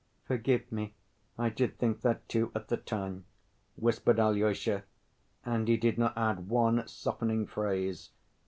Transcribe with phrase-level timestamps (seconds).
[0.25, 0.95] "Forgive me,
[1.37, 3.25] I did think that, too, at the time,"
[3.75, 4.83] whispered Alyosha,
[5.45, 8.09] and he did not add one softening phrase.